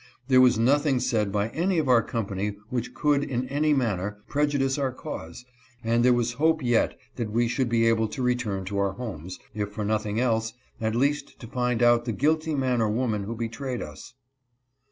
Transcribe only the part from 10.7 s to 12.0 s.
at least to find